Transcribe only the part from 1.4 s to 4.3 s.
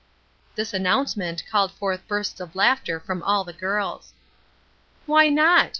called forth bursts of laughter from all the girls.